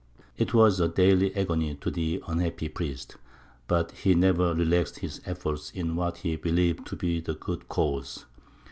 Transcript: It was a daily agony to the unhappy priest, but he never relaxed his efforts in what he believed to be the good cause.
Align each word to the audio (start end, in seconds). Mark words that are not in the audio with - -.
It 0.35 0.51
was 0.55 0.79
a 0.79 0.87
daily 0.87 1.31
agony 1.35 1.75
to 1.75 1.91
the 1.91 2.23
unhappy 2.25 2.69
priest, 2.69 3.17
but 3.67 3.91
he 3.91 4.15
never 4.15 4.51
relaxed 4.55 4.97
his 4.97 5.21
efforts 5.27 5.69
in 5.69 5.95
what 5.95 6.17
he 6.17 6.35
believed 6.37 6.87
to 6.87 6.95
be 6.95 7.19
the 7.19 7.35
good 7.35 7.69
cause. 7.69 8.25